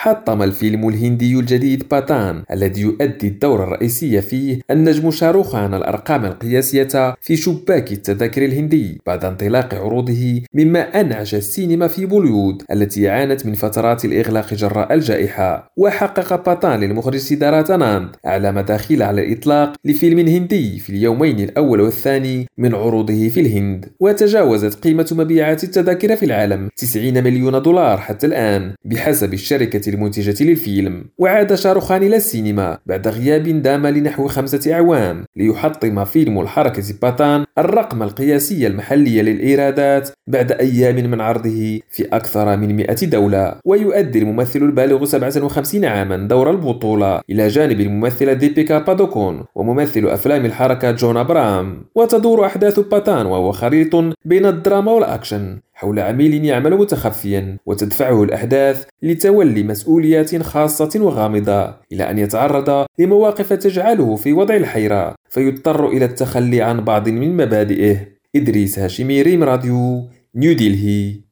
[0.00, 7.36] حطم الفيلم الهندي الجديد باتان الذي يؤدي الدور الرئيسي فيه النجم شاروخان الأرقام القياسية في
[7.36, 14.04] شباك التذاكر الهندي بعد انطلاق عروضه مما أنعش السينما في بوليود التي عانت من فترات
[14.04, 15.72] الإغلاق جراء الجائحة.
[15.76, 22.46] وحقق باتان للمخرج سيدارات أناند أعلى مداخيل على الإطلاق لفيلم هندي في اليومين الأول والثاني
[22.58, 23.86] من عروضه في الهند.
[24.00, 31.04] وتجاوزت قيمة مبيعات التذاكر في العالم 90 مليون دولار حتى الآن بحسب الشركة المنتجة للفيلم
[31.18, 38.02] وعاد شاروخان إلى السينما بعد غياب دام لنحو خمسة أعوام ليحطم فيلم الحركة باتان الرقم
[38.02, 43.54] القياسي المحلي للإيرادات بعد أيام من عرضه في أكثر من 100 دولة.
[43.64, 50.90] ويؤدي الممثل البالغ 57 عاما دور البطولة إلى جانب الممثلة ديبيكا بادوكون وممثل أفلام الحركة
[50.90, 51.82] جون أبرام.
[51.94, 53.94] وتدور أحداث باتان وهو خليط
[54.24, 55.58] بين الدراما والأكشن.
[55.78, 64.16] حول عميل يعمل متخفيا وتدفعه الأحداث لتولي مسؤوليات خاصة وغامضة إلى أن يتعرض لمواقف تجعله
[64.16, 67.96] في وضع الحيرة فيضطر إلى التخلي عن بعض من مبادئه.
[68.36, 71.27] إدريس هاشمي ريم راديو نيو ديلهي.